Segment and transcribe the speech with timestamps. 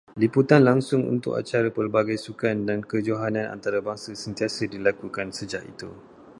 [0.23, 5.89] Liputan langsung untuk acara pelbagai sukan dan kejohanan antarabangsa sentiasa dilakukan sejak itu.